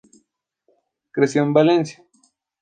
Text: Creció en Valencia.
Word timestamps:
Creció 1.11 1.43
en 1.43 1.53
Valencia. 1.53 2.03